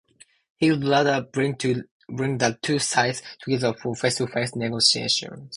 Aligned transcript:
He 0.57 0.71
would 0.71 0.83
later 0.83 1.21
bring 1.31 1.55
the 1.59 2.57
two 2.59 2.79
sides 2.79 3.21
together 3.45 3.75
for 3.75 3.95
face-to-face 3.95 4.55
negotiations. 4.55 5.49